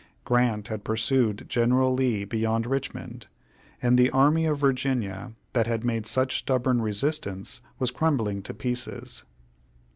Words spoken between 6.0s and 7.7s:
such stubborn resistance,